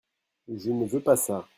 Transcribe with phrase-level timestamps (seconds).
[0.47, 1.47] Je ne veux pa ça.